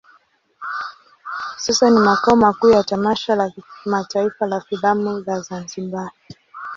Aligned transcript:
Sasa 1.57 1.89
ni 1.89 1.99
makao 1.99 2.35
makuu 2.35 2.69
ya 2.69 2.83
tamasha 2.83 3.35
la 3.35 3.49
kimataifa 3.83 4.45
la 4.47 4.61
filamu 4.61 5.19
la 5.19 5.39
Zanzibar. 5.41 6.11